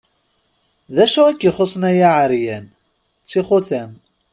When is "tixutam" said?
3.27-3.91